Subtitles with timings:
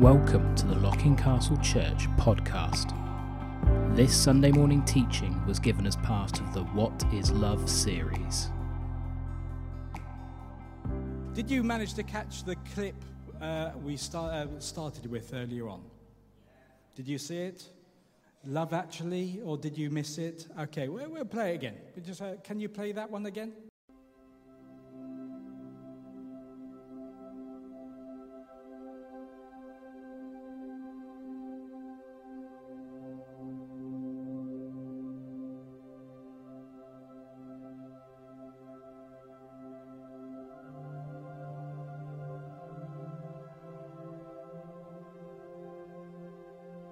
[0.00, 2.92] Welcome to the Locking Castle Church podcast.
[3.96, 8.50] This Sunday morning teaching was given as part of the What is Love series.
[11.32, 12.94] Did you manage to catch the clip
[13.40, 15.80] uh, we start, uh, started with earlier on?
[16.94, 17.66] Did you see it?
[18.44, 20.46] Love Actually, or did you miss it?
[20.60, 21.76] Okay, we'll, we'll play it again.
[22.04, 23.54] Just, uh, can you play that one again?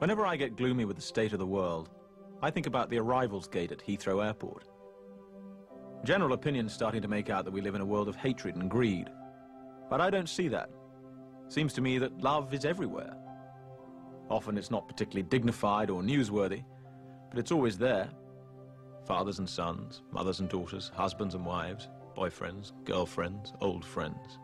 [0.04, 1.88] Whenever I get gloomy with the state of the world,
[2.42, 4.68] I think about the arrivals gate at Heathrow Airport.
[6.04, 8.70] General opinion's starting to make out that we live in a world of hatred and
[8.70, 9.08] greed.
[9.88, 10.68] But I don't see that.
[11.48, 13.16] Seems to me that love is everywhere.
[14.28, 16.64] Often it's not particularly dignified or newsworthy,
[17.30, 18.10] but it's always there.
[19.06, 24.38] Fathers and sons, mothers and daughters, husbands and wives, boyfriends, girlfriends, old friends.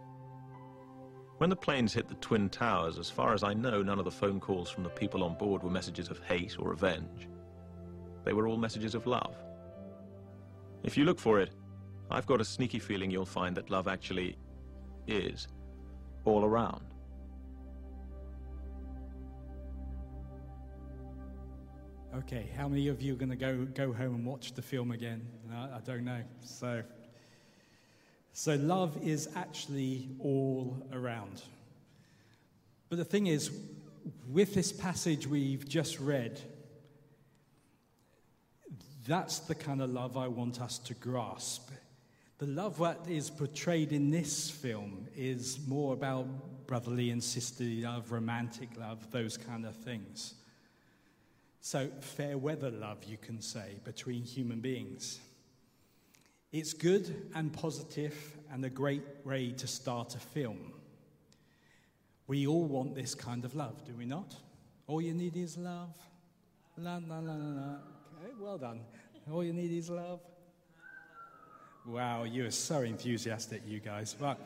[1.40, 4.10] When the planes hit the Twin Towers, as far as I know, none of the
[4.10, 7.28] phone calls from the people on board were messages of hate or revenge.
[8.26, 9.34] They were all messages of love.
[10.82, 11.52] If you look for it,
[12.10, 14.36] I've got a sneaky feeling you'll find that love actually
[15.06, 15.48] is
[16.26, 16.84] all around.
[22.16, 24.90] Okay, how many of you are going to go, go home and watch the film
[24.90, 25.26] again?
[25.50, 26.20] I don't know.
[26.42, 26.82] So.
[28.32, 31.42] So love is actually all around.
[32.88, 33.50] But the thing is,
[34.28, 36.40] with this passage we've just read,
[39.06, 41.70] that's the kind of love I want us to grasp.
[42.38, 46.26] The love that is portrayed in this film is more about
[46.66, 50.34] brotherly and sisterly love, romantic love, those kind of things.
[51.60, 55.20] So, fair weather love, you can say, between human beings.
[56.52, 60.72] It's good and positive and a great way to start a film.
[62.26, 64.34] We all want this kind of love, do we not?
[64.88, 65.94] All you need is love.
[66.76, 67.76] La, la, la, la, la.
[68.18, 68.80] Okay, well done.
[69.30, 70.20] All you need is love.
[71.86, 74.16] Wow, you are so enthusiastic, you guys.
[74.18, 74.36] Right.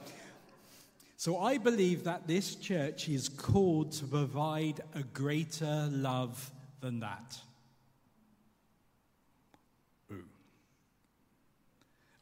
[1.16, 6.50] So I believe that this church is called to provide a greater love
[6.80, 7.38] than that.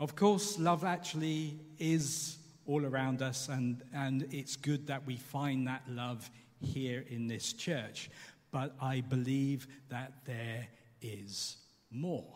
[0.02, 2.36] Of course, love actually is
[2.66, 6.28] all around us, and, and it's good that we find that love
[6.60, 8.10] here in this church.
[8.50, 10.66] But I believe that there
[11.00, 11.56] is
[11.92, 12.34] more.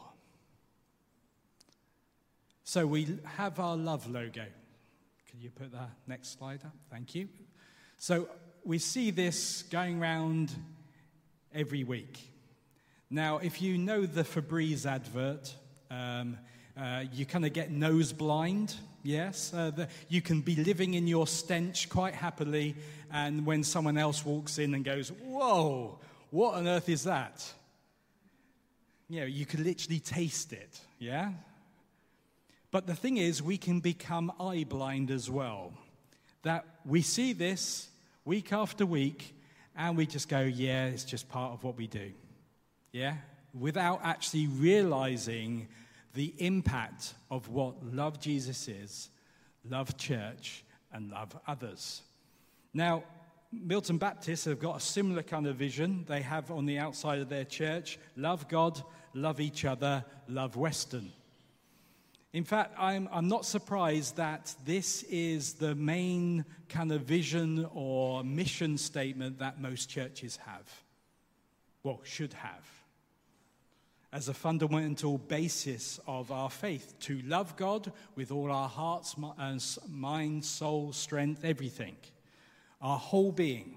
[2.63, 4.45] So we have our love logo.
[5.29, 6.77] Can you put the next slide up?
[6.89, 7.29] Thank you.
[7.99, 8.29] So
[8.63, 10.53] we see this going around
[11.53, 12.31] every week.
[13.11, 15.53] Now, if you know the Febreze advert,
[15.91, 16.39] um,
[16.77, 19.53] uh, you kind of get nose blind, yes?
[19.55, 22.75] Uh, the, you can be living in your stench quite happily,
[23.13, 25.99] and when someone else walks in and goes, Whoa,
[26.31, 27.51] what on earth is that?
[29.09, 31.31] You know, you can literally taste it, yeah?
[32.71, 35.73] But the thing is, we can become eye blind as well.
[36.43, 37.89] That we see this
[38.25, 39.35] week after week,
[39.77, 42.13] and we just go, Yeah, it's just part of what we do,
[42.93, 43.15] yeah?
[43.59, 45.69] Without actually realizing
[46.17, 49.11] the impact of what love Jesus is,
[49.69, 52.03] love church, and love others.
[52.73, 53.05] Now,
[53.53, 56.07] Milton Baptists have got a similar kind of vision.
[56.09, 58.83] They have on the outside of their church love God,
[59.13, 61.13] love each other, love Weston.
[62.33, 68.25] In fact, I'm, I'm not surprised that this is the main kind of vision or
[68.25, 70.83] mission statement that most churches have.
[71.83, 72.76] Well, should have
[74.17, 79.59] as a fundamental basis of our faith to love God with all our hearts, uh,
[79.91, 81.95] mind, soul, strength, everything,
[82.81, 83.77] our whole being.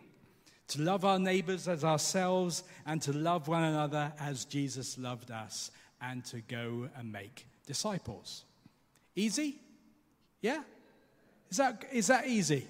[0.69, 5.71] To love our neighbors as ourselves and to love one another as Jesus loved us
[6.01, 8.45] and to go and make disciples.
[9.17, 9.59] Easy?
[10.39, 10.63] Yeah?
[11.49, 12.65] Is that, is that easy?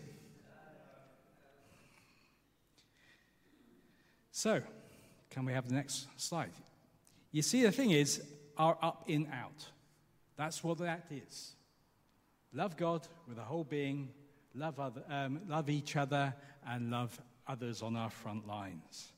[4.31, 4.59] So,
[5.29, 6.49] can we have the next slide?
[7.31, 8.21] You see, the thing is,
[8.57, 9.65] our up in out.
[10.35, 11.55] That's what that is.
[12.53, 14.09] Love God with a whole being,
[14.55, 16.33] love, other, um, love each other,
[16.67, 19.11] and love others on our front lines.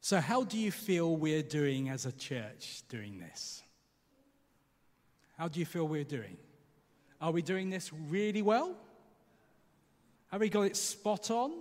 [0.00, 3.62] So, how do you feel we're doing as a church doing this?
[5.36, 6.36] How do you feel we're doing?
[7.20, 8.76] Are we doing this really well?
[10.28, 11.52] Have we got it spot on?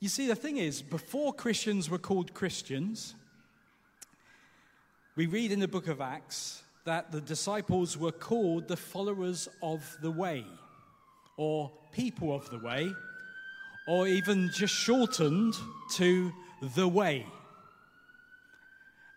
[0.00, 3.14] You see, the thing is, before Christians were called Christians,
[5.14, 9.98] we read in the book of Acts that the disciples were called the followers of
[10.00, 10.46] the way,
[11.36, 12.90] or people of the way,
[13.86, 15.54] or even just shortened
[15.92, 16.32] to
[16.74, 17.26] the way.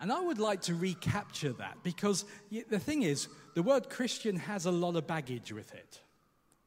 [0.02, 4.66] And I would like to recapture that because the thing is, the word Christian has
[4.66, 6.02] a lot of baggage with it.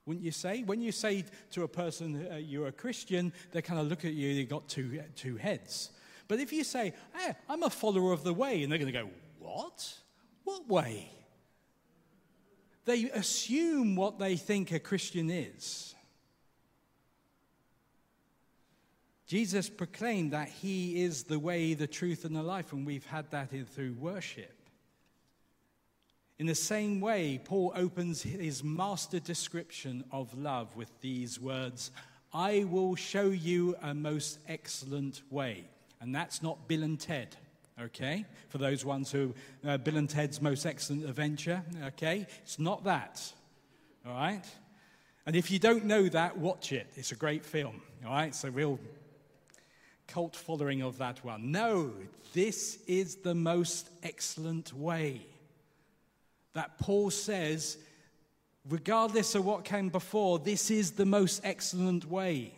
[0.06, 0.62] Wouldn't you say?
[0.62, 4.12] When you say to a person, uh, you're a Christian, they kind of look at
[4.12, 5.90] you, they've got two, two heads.
[6.28, 8.98] But if you say, hey, I'm a follower of the way, and they're going to
[8.98, 9.10] go,
[9.40, 9.92] what?
[10.44, 11.10] What way?
[12.84, 15.94] They assume what they think a Christian is.
[19.26, 23.28] Jesus proclaimed that he is the way, the truth, and the life, and we've had
[23.32, 24.55] that in through worship.
[26.38, 31.90] In the same way, Paul opens his master description of love with these words
[32.32, 35.64] I will show you a most excellent way.
[36.02, 37.34] And that's not Bill and Ted,
[37.80, 38.26] okay?
[38.50, 39.32] For those ones who,
[39.66, 42.26] uh, Bill and Ted's most excellent adventure, okay?
[42.42, 43.32] It's not that,
[44.06, 44.44] all right?
[45.24, 46.88] And if you don't know that, watch it.
[46.96, 48.28] It's a great film, all right?
[48.28, 48.78] It's a real
[50.06, 51.50] cult following of that one.
[51.50, 51.92] No,
[52.34, 55.22] this is the most excellent way
[56.56, 57.76] that Paul says,
[58.66, 62.54] regardless of what came before, this is the most excellent way.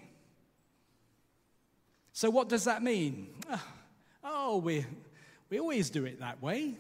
[2.13, 3.35] So, what does that mean?
[4.31, 4.85] Oh, we,
[5.49, 6.75] we always do it that way.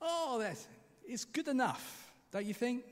[0.00, 0.66] Oh, that's,
[1.06, 2.84] it's good enough, don't you think?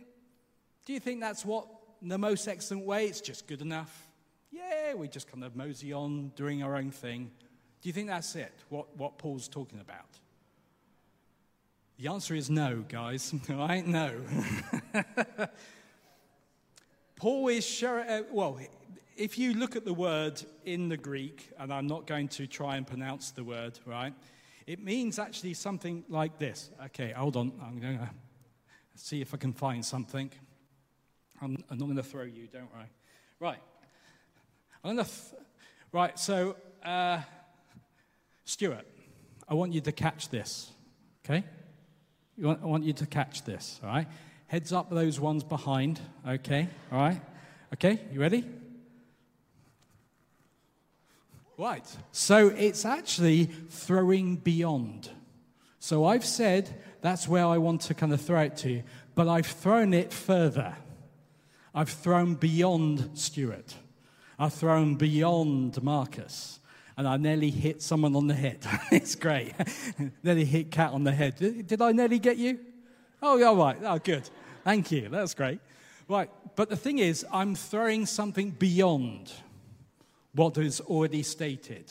[0.84, 1.66] Do you think that's what
[2.02, 3.06] the most excellent way?
[3.06, 4.06] It's just good enough.
[4.50, 7.31] Yeah, we just kind of mosey on doing our own thing.
[7.81, 10.19] Do you think that's it, what, what Paul's talking about?
[12.00, 13.35] The answer is no, guys.
[13.50, 13.87] All right?
[13.87, 14.11] No.
[17.17, 18.58] Paul is sure, uh, well,
[19.19, 22.76] if you look at the word in the Greek, and I'm not going to try
[22.76, 24.14] and pronounce the word, right?
[24.67, 26.70] It means actually something like this.
[26.87, 27.52] Okay, hold on.
[27.62, 28.08] I'm going to
[28.94, 30.31] see if I can find something.
[31.43, 32.91] I'm, I'm not going to throw you, don't worry.
[33.41, 33.61] Right.
[34.82, 35.12] I'm going to.
[35.12, 35.43] Th-
[35.93, 37.20] right, so, uh,
[38.47, 38.87] Stuart,
[39.47, 40.70] I want you to catch this,
[41.26, 41.44] okay?
[42.40, 44.06] Want, I want you to catch this, all right?
[44.46, 46.69] Heads up those ones behind, okay?
[46.90, 47.20] All right?
[47.75, 48.44] Okay, you ready?
[51.58, 51.84] Right.
[52.12, 55.10] So it's actually throwing beyond.
[55.78, 58.82] So I've said that's where I want to kind of throw it to you,
[59.14, 60.75] but I've thrown it further.
[61.75, 63.75] I've thrown beyond Stuart.
[64.38, 66.60] I've thrown beyond Marcus
[67.00, 68.58] and I nearly hit someone on the head.
[68.93, 69.55] it's great.
[70.23, 71.35] nearly hit Cat on the head.
[71.37, 72.58] Did, I nearly get you?
[73.23, 73.79] Oh, yeah, all right.
[73.82, 74.29] Oh, good.
[74.64, 75.08] Thank you.
[75.08, 75.61] That's great.
[76.08, 76.29] Right.
[76.56, 79.32] But the thing is, I'm throwing something beyond
[80.35, 81.91] what is already stated.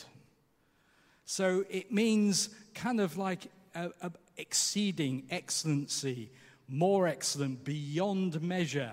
[1.24, 6.30] So it means kind of like a, a exceeding excellency,
[6.68, 8.92] more excellent, beyond measure.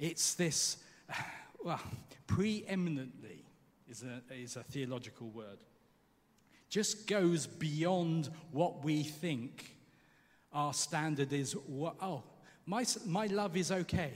[0.00, 0.78] It's this,
[1.64, 1.80] well,
[2.26, 3.25] preeminently
[3.96, 5.58] is a, is a theological word.
[6.68, 9.74] Just goes beyond what we think
[10.52, 11.56] our standard is.
[11.70, 12.22] Oh,
[12.66, 14.12] my, my love is okay.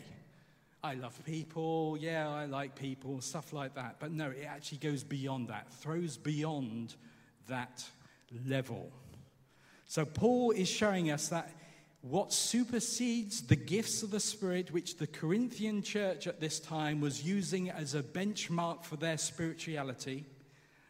[0.82, 3.96] I love people, yeah, I like people, stuff like that.
[4.00, 6.94] But no, it actually goes beyond that, throws beyond
[7.48, 7.84] that
[8.46, 8.90] level.
[9.86, 11.50] So Paul is showing us that
[12.02, 17.22] what supersedes the gifts of the Spirit, which the Corinthian church at this time was
[17.22, 20.24] using as a benchmark for their spirituality.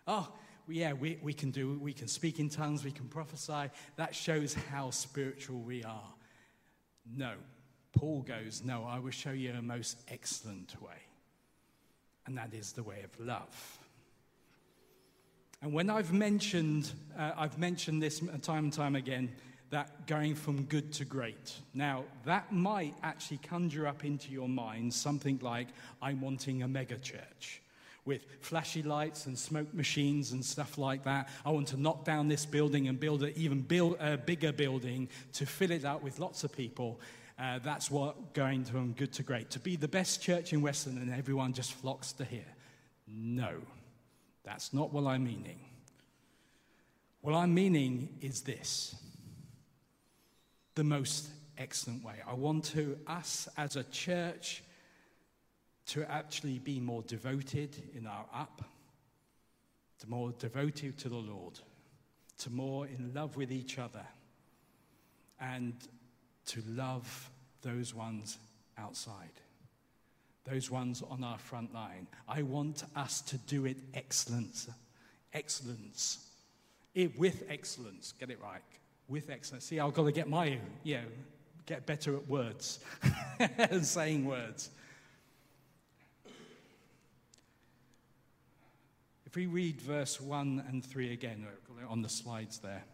[0.07, 0.29] Oh,
[0.69, 3.71] yeah, we, we can do, we can speak in tongues, we can prophesy.
[3.97, 6.14] That shows how spiritual we are.
[7.17, 7.33] No.
[7.93, 10.95] Paul goes, No, I will show you a most excellent way.
[12.26, 13.79] And that is the way of love.
[15.62, 19.31] And when I've mentioned, uh, I've mentioned this time and time again,
[19.70, 21.54] that going from good to great.
[21.74, 25.68] Now, that might actually conjure up into your mind something like,
[26.02, 27.62] I'm wanting a mega church
[28.04, 31.28] with flashy lights and smoke machines and stuff like that.
[31.44, 35.08] I want to knock down this building and build an even build a bigger building
[35.34, 37.00] to fill it up with lots of people.
[37.38, 39.50] Uh, that's what going from good to great.
[39.50, 42.52] To be the best church in Weston and everyone just flocks to here.
[43.06, 43.54] No,
[44.44, 45.60] that's not what I'm meaning.
[47.20, 48.94] What I'm meaning is this
[50.74, 52.14] the most excellent way.
[52.26, 54.62] I want to, us as a church,
[55.86, 58.62] to actually be more devoted in our up,
[59.98, 61.58] to more devoted to the Lord,
[62.38, 64.06] to more in love with each other,
[65.40, 65.74] and
[66.46, 67.30] to love
[67.62, 68.38] those ones
[68.78, 69.40] outside.
[70.44, 72.06] those ones on our front line.
[72.28, 74.68] I want us to do it excellence.
[75.32, 76.26] Excellence.
[76.94, 78.14] It, with excellence.
[78.18, 78.62] Get it right.
[79.11, 79.64] With excellence.
[79.64, 81.02] See, I've got to get my, you know,
[81.67, 82.79] get better at words
[83.59, 84.71] and saying words.
[89.26, 91.45] If we read verse 1 and 3 again
[91.88, 92.85] on the slides there,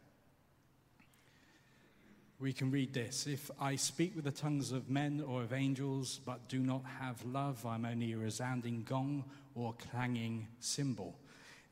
[2.38, 6.20] we can read this If I speak with the tongues of men or of angels,
[6.24, 11.14] but do not have love, I'm only a resounding gong or clanging cymbal.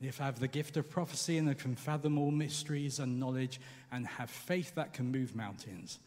[0.06, 3.61] If I have the gift of prophecy and I can fathom all mysteries and knowledge
[3.90, 5.99] and have faith that can move mountains,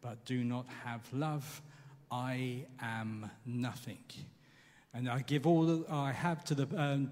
[0.00, 1.62] but do not have love,
[2.10, 4.04] I am nothing.
[4.94, 7.10] And I give all I have to the,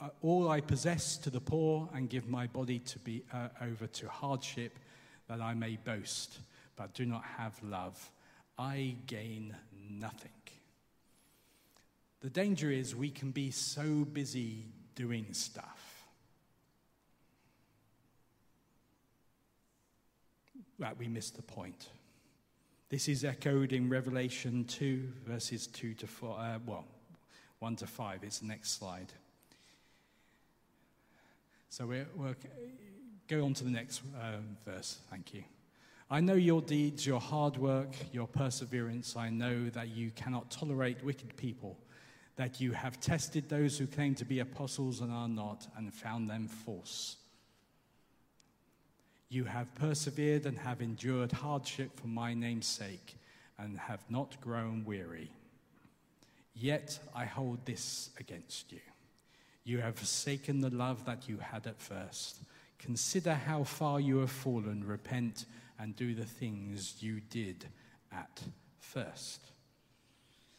[0.00, 3.86] uh, all I possess to the poor, and give my body to be uh, over
[3.86, 4.78] to hardship,
[5.28, 6.38] that I may boast.
[6.76, 8.10] But do not have love,
[8.58, 9.56] I gain
[9.90, 10.30] nothing.
[12.20, 15.75] The danger is we can be so busy doing stuff
[20.78, 21.88] that we miss the point.
[22.88, 26.84] This is echoed in Revelation 2, verses 2 to 4, uh, well,
[27.58, 29.12] 1 to 5 is the next slide.
[31.68, 32.34] So we'll, we'll
[33.28, 34.98] go on to the next uh, verse.
[35.10, 35.42] Thank you.
[36.08, 39.16] I know your deeds, your hard work, your perseverance.
[39.16, 41.76] I know that you cannot tolerate wicked people,
[42.36, 46.30] that you have tested those who claim to be apostles and are not, and found
[46.30, 47.16] them false.
[49.28, 53.16] You have persevered and have endured hardship for my name's sake,
[53.58, 55.30] and have not grown weary.
[56.54, 58.80] Yet I hold this against you.
[59.64, 62.40] You have forsaken the love that you had at first.
[62.78, 64.84] Consider how far you have fallen.
[64.86, 65.46] Repent
[65.78, 67.66] and do the things you did
[68.12, 68.42] at
[68.78, 69.40] first.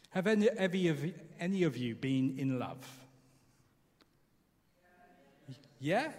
[0.09, 1.05] Have any, any, of,
[1.39, 2.85] any of you been in love?
[5.79, 6.11] Yeah?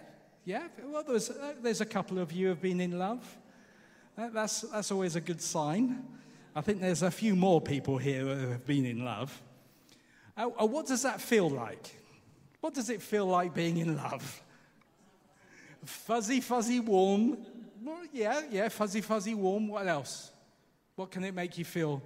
[0.49, 0.63] Yeah?
[0.83, 3.37] Well, there's, uh, there's a couple of you who have been in love.
[4.17, 6.03] Uh, that's, that's always a good sign.
[6.55, 9.39] I think there's a few more people here who have been in love.
[10.35, 11.95] Uh, uh, what does that feel like?
[12.61, 14.41] What does it feel like being in love?
[15.85, 17.37] Fuzzy, fuzzy, warm.
[17.83, 19.67] Well, yeah, yeah, fuzzy, fuzzy, warm.
[19.67, 20.31] What else?
[20.95, 22.01] What can it make you feel?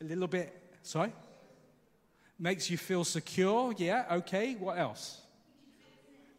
[0.00, 1.12] A little bit, sorry?
[2.40, 4.56] Makes you feel secure, yeah, okay.
[4.56, 5.19] What else?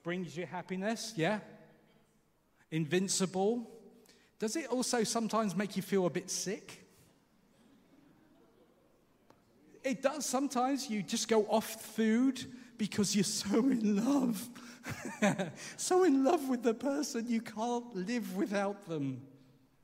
[0.04, 1.40] Brings you happiness, yeah?
[2.72, 3.70] Invincible.
[4.40, 6.82] Does it also sometimes make you feel a bit sick?
[9.84, 10.90] it does sometimes.
[10.90, 12.44] You just go off food
[12.78, 14.50] because you're so in love.
[15.78, 19.22] so in love with the person, you can't live without them.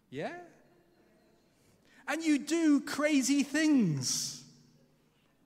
[0.09, 0.33] Yeah?
[2.07, 4.43] And you do crazy things.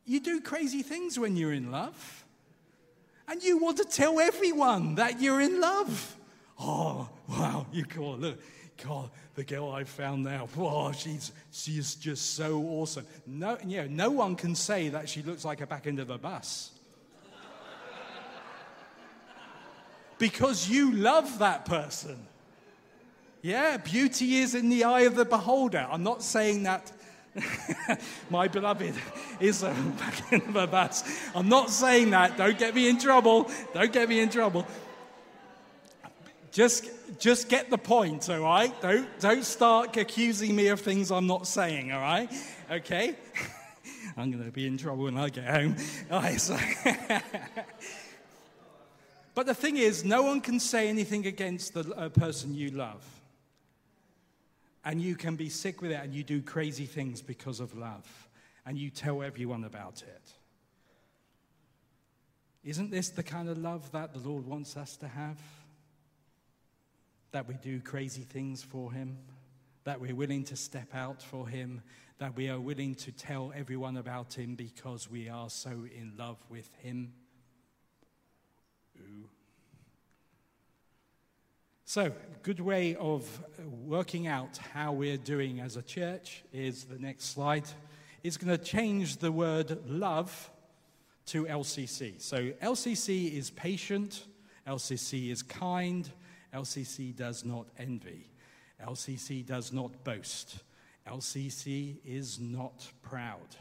[0.05, 2.20] You do crazy things when you're in love.
[3.31, 6.17] And you want to tell everyone that you're in love.
[6.59, 8.41] Oh, wow, you call, oh, look,
[8.85, 13.05] God, the girl I found now, wow, she's, she's just so awesome.
[13.25, 16.17] No, know, no one can say that she looks like a back end of a
[16.17, 16.71] bus.
[20.17, 22.27] because you love that person.
[23.41, 25.88] Yeah, beauty is in the eye of the beholder.
[25.89, 26.91] I'm not saying that
[28.29, 28.93] my beloved
[29.39, 31.03] is back of a bus.
[31.33, 32.38] I'm not saying that.
[32.38, 33.50] Don't get me in trouble.
[33.73, 34.67] Don't get me in trouble.
[36.51, 38.73] Just, just get the point, all right?
[38.81, 42.29] Don't, don't start accusing me of things I'm not saying, all right?
[42.69, 43.15] Okay?
[44.17, 45.77] I'm going to be in trouble when I get home.
[46.11, 46.57] All right, so
[49.33, 53.05] but the thing is, no one can say anything against the uh, person you love.
[54.83, 58.07] And you can be sick with it and you do crazy things because of love.
[58.65, 60.33] And you tell everyone about it.
[62.63, 65.38] Isn't this the kind of love that the Lord wants us to have?
[67.31, 69.17] that we do crazy things for Him,
[69.83, 71.81] that we're willing to step out for Him,
[72.19, 76.38] that we are willing to tell everyone about Him because we are so in love
[76.50, 77.13] with Him.
[81.93, 82.10] So,
[82.41, 83.27] good way of
[83.86, 87.65] working out how we're doing as a church is the next slide.
[88.24, 90.50] It's going to change the word love
[91.25, 92.21] to LCC.
[92.21, 94.24] So, LCC is patient,
[94.65, 96.10] LCC is kind,
[96.53, 98.31] LCC does not envy.
[98.81, 100.60] LCC does not boast.
[101.05, 103.57] LCC is not proud.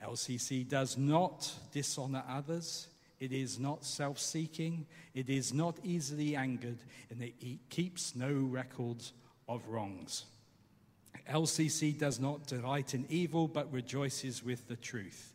[0.00, 2.86] LCC does not dishonor others.
[3.20, 4.86] It is not self seeking.
[5.14, 6.78] It is not easily angered.
[7.10, 7.34] And it
[7.68, 9.12] keeps no records
[9.46, 10.24] of wrongs.
[11.28, 15.34] LCC does not delight in evil, but rejoices with the truth.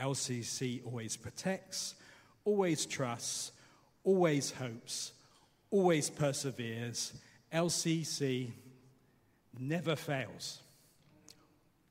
[0.00, 1.94] LCC always protects,
[2.44, 3.52] always trusts,
[4.02, 5.12] always hopes,
[5.70, 7.12] always perseveres.
[7.52, 8.52] LCC
[9.58, 10.60] never fails.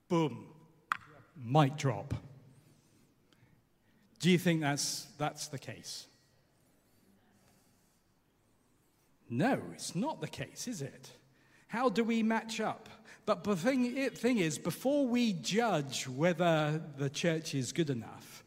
[0.08, 0.46] Boom.
[1.42, 2.14] Mic drop.
[4.20, 6.06] Do you think that's, that's the case?
[9.30, 11.10] No, it's not the case, is it?
[11.68, 12.88] How do we match up?
[13.24, 18.44] But the thing, thing is, before we judge whether the church is good enough,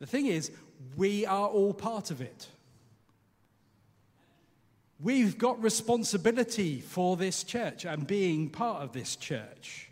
[0.00, 0.50] the thing is,
[0.96, 2.48] we are all part of it.
[5.00, 9.90] We've got responsibility for this church and being part of this church.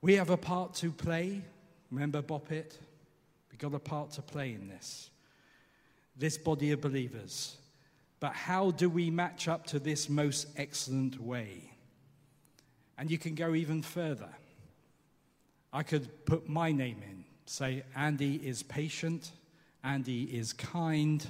[0.00, 1.42] We have a part to play.
[1.90, 2.76] Remember Boppet?
[3.50, 5.10] We've got a part to play in this.
[6.16, 7.56] This body of believers.
[8.20, 11.72] But how do we match up to this most excellent way?
[12.98, 14.28] And you can go even further.
[15.72, 19.30] I could put my name in, say, Andy is patient,
[19.82, 21.24] Andy is kind,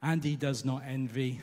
[0.00, 1.40] Andy does not envy,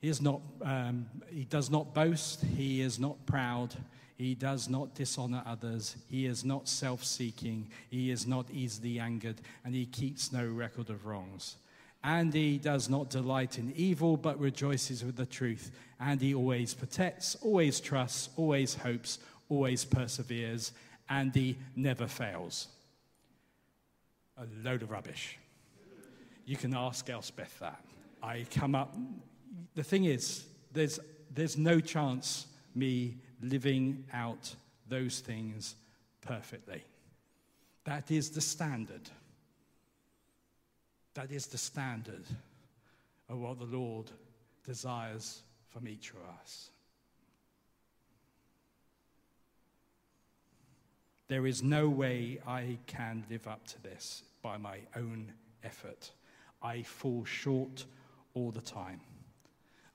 [0.00, 3.74] he, is not, um, he does not boast, he is not proud,
[4.18, 5.94] he does not dishonor others.
[6.10, 7.70] He is not self seeking.
[7.88, 9.36] He is not easily angered.
[9.64, 11.56] And he keeps no record of wrongs.
[12.02, 15.70] And he does not delight in evil, but rejoices with the truth.
[16.00, 20.72] And he always protects, always trusts, always hopes, always perseveres.
[21.08, 22.66] And he never fails.
[24.36, 25.38] A load of rubbish.
[26.44, 27.84] You can ask Elspeth that.
[28.20, 28.96] I come up.
[29.76, 30.98] The thing is, there's,
[31.32, 34.54] there's no chance me living out
[34.88, 35.74] those things
[36.20, 36.84] perfectly.
[37.84, 39.08] That is the standard.
[41.14, 42.24] That is the standard
[43.28, 44.10] of what the Lord
[44.64, 46.70] desires from each of us.
[51.28, 56.10] There is no way I can live up to this by my own effort.
[56.62, 57.84] I fall short
[58.34, 59.00] all the time.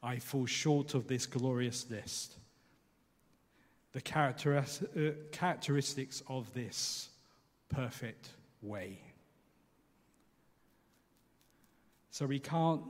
[0.04, 2.38] I fall short of this glorious list
[3.94, 7.10] the uh, characteristics of this
[7.70, 8.30] perfect
[8.62, 9.00] way.
[12.10, 12.82] So we can't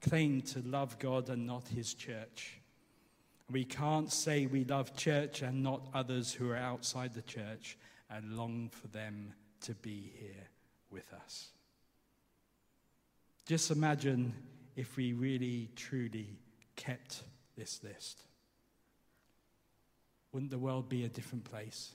[0.00, 2.60] claim to love God and not His church.
[3.50, 7.78] We can't say we love church and not others who are outside the church
[8.10, 10.48] and long for them to be here
[10.90, 11.48] with us.
[13.46, 14.34] Just imagine
[14.76, 16.38] if we really, truly
[16.76, 17.22] kept
[17.56, 18.22] this list
[20.32, 21.92] wouldn't the world be a different place?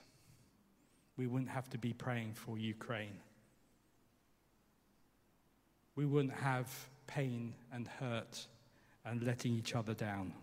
[1.18, 3.20] We wouldn't have to be praying for Ukraine.
[5.96, 6.68] We wouldn't have
[7.06, 8.48] pain and hurt
[9.06, 10.34] and letting each other down.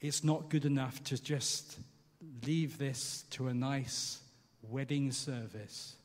[0.00, 1.78] It's not good enough to just
[2.46, 4.20] leave this to a nice
[4.62, 5.96] wedding service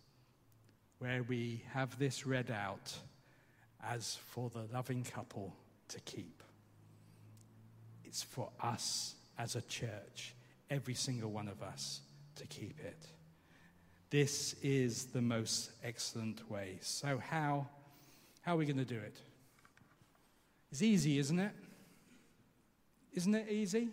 [1.00, 2.95] where we have this read out
[3.84, 5.54] as for the loving couple
[5.89, 6.41] to keep.
[8.04, 10.34] It's for us as a church,
[10.69, 12.02] every single one of us,
[12.36, 13.08] to keep it.
[14.10, 16.78] This is the most excellent way.
[16.82, 17.67] So, how,
[18.41, 19.15] how are we going to do it?
[20.71, 21.52] It's easy, isn't it?
[23.13, 23.89] Isn't it easy?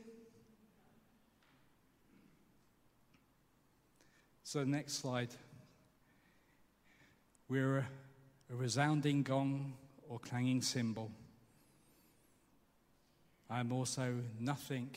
[4.44, 5.30] So, next slide.
[7.48, 7.86] We're a,
[8.52, 9.74] a resounding gong
[10.08, 11.10] or clanging cymbal.
[13.50, 14.90] I'm also nothing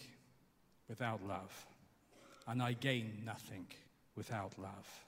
[0.90, 1.66] without love,
[2.48, 3.68] and I gain nothing
[4.16, 5.04] without love.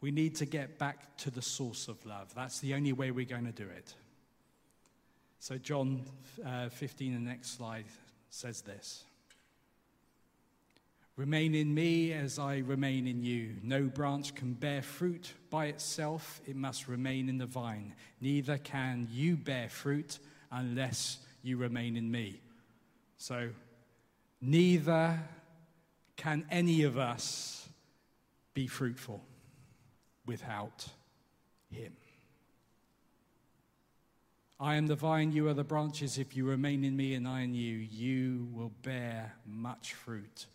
[0.00, 2.34] We need to get back to the source of love.
[2.34, 3.94] That's the only way we're going to do it.
[5.38, 6.02] So, John
[6.44, 7.86] uh, 15, the next slide,
[8.30, 9.04] says this
[11.16, 13.56] Remain in me as I remain in you.
[13.62, 17.94] No branch can bear fruit by itself, it must remain in the vine.
[18.20, 20.18] Neither can you bear fruit
[20.50, 22.40] unless you remain in me.
[23.20, 23.50] So,
[24.40, 25.20] neither
[26.16, 27.68] can any of us
[28.54, 29.22] be fruitful
[30.24, 30.86] without
[31.70, 31.92] Him.
[34.58, 36.16] I am the vine, you are the branches.
[36.16, 40.46] If you remain in me and I in you, you will bear much fruit.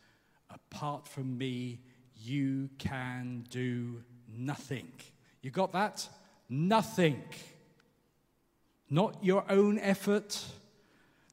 [0.49, 1.81] Apart from me,
[2.23, 4.01] you can do
[4.35, 4.91] nothing.
[5.43, 6.09] You got that?
[6.49, 7.21] Nothing.
[8.89, 10.43] Not your own effort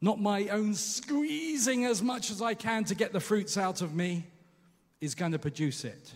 [0.02, 3.94] not my own squeezing as much as I can to get the fruits out of
[3.94, 4.26] me,
[5.00, 6.12] is going to produce it.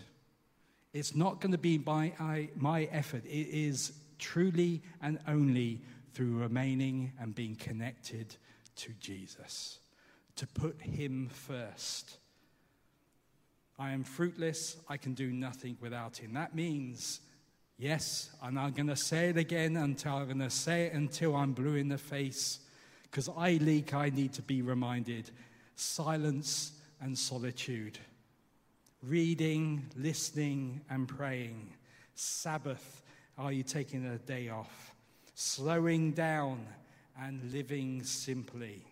[0.92, 3.24] It's not going to be by I, my effort.
[3.24, 5.80] It is truly and only
[6.12, 8.36] through remaining and being connected
[8.76, 9.78] to Jesus.
[10.36, 12.18] to put Him first.
[13.78, 14.76] I am fruitless.
[14.88, 16.34] I can do nothing without Him.
[16.34, 17.20] That means,
[17.78, 21.34] yes, and I'm going to say it again until I'm going to say it until
[21.34, 22.60] I'm blue in the face,
[23.16, 25.30] because I leak, I need to be reminded
[25.74, 27.98] silence and solitude,
[29.02, 31.72] reading, listening, and praying,
[32.14, 33.02] Sabbath,
[33.38, 34.94] are you taking a day off?
[35.34, 36.66] Slowing down
[37.18, 38.84] and living simply.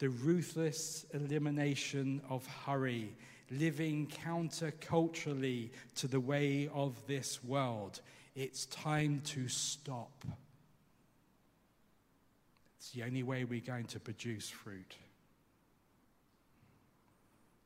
[0.00, 3.14] The ruthless elimination of hurry,
[3.52, 8.00] living counterculturally to the way of this world.
[8.34, 10.24] It's time to stop.
[12.86, 14.94] It's the only way we're going to produce fruit.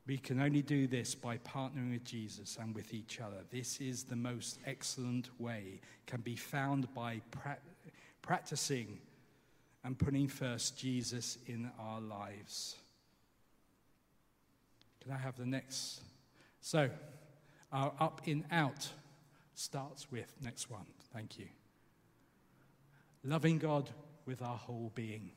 [0.06, 3.36] We can only do this by partnering with Jesus and with each other.
[3.50, 7.58] This is the most excellent way, can be found by pra-
[8.22, 8.98] practicing
[9.84, 12.76] and putting first Jesus in our lives.
[15.02, 16.00] Can I have the next?
[16.62, 16.88] So,
[17.70, 18.88] our up in out
[19.54, 20.86] starts with next one.
[21.12, 21.48] Thank you.
[23.22, 23.90] Loving God
[24.26, 25.30] with our whole being.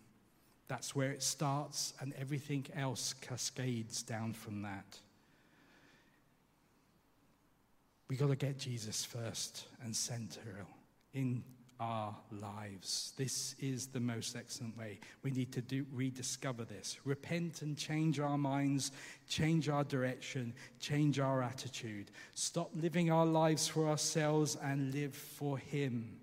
[0.68, 4.98] That's where it starts, and everything else cascades down from that.
[8.08, 10.66] We've got to get Jesus first and center
[11.14, 11.44] in
[11.80, 13.14] our lives.
[13.18, 15.00] This is the most excellent way.
[15.24, 16.98] We need to do, rediscover this.
[17.04, 18.92] Repent and change our minds,
[19.28, 22.12] change our direction, change our attitude.
[22.36, 26.18] Stop living our lives for ourselves and live for Him.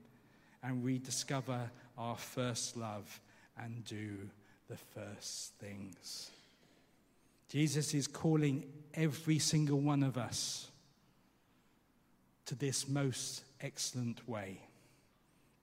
[0.62, 3.20] And rediscover our first love
[3.56, 4.16] and do
[4.68, 6.30] the first things.
[7.48, 10.68] Jesus is calling every single one of us
[12.46, 14.60] to this most excellent way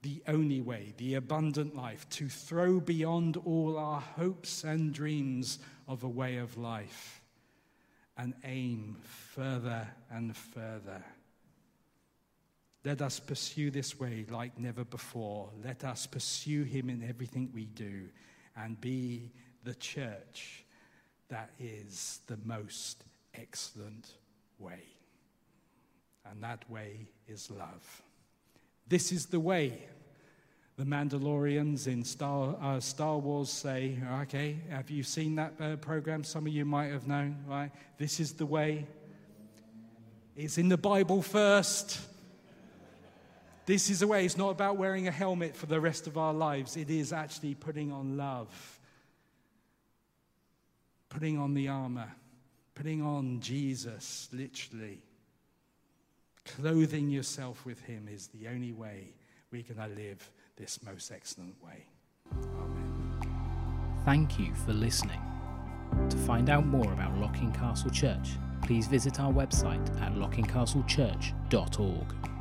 [0.03, 6.03] the only way, the abundant life, to throw beyond all our hopes and dreams of
[6.03, 7.21] a way of life
[8.17, 11.03] and aim further and further.
[12.87, 15.49] Let us pursue this way like never before.
[15.61, 18.03] Let us pursue Him in everything we do
[18.55, 19.33] and be
[19.65, 20.63] the church
[21.27, 23.03] that is the most
[23.35, 24.11] excellent
[24.57, 24.83] way.
[26.31, 28.01] And that way is love.
[28.87, 29.83] This is the way.
[30.77, 36.23] The Mandalorians in Star, uh, Star Wars say, okay, have you seen that uh, program?
[36.23, 37.69] Some of you might have known, right?
[37.97, 38.87] This is the way.
[40.37, 41.99] It's in the Bible first.
[43.67, 44.25] This is the way.
[44.25, 47.53] It's not about wearing a helmet for the rest of our lives, it is actually
[47.53, 48.79] putting on love,
[51.09, 52.07] putting on the armor,
[52.73, 55.01] putting on Jesus, literally.
[56.45, 59.13] Clothing yourself with Him is the only way
[59.51, 61.85] we're going to live this most excellent way.
[62.31, 63.19] Amen.
[64.05, 65.19] Thank you for listening.
[66.09, 68.29] To find out more about Locking Castle Church,
[68.61, 72.36] please visit our website at lockingcastlechurch.org.